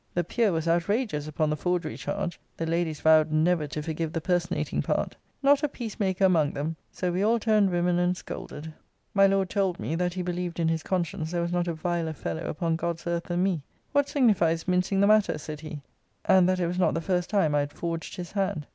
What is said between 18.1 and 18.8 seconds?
his hand.